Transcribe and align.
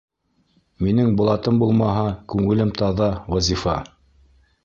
Минең 0.85 1.11
блатым 1.19 1.59
булмаһа, 1.63 2.07
күңелем 2.33 2.73
таҙа, 2.81 3.13
Вазифа! 3.35 3.79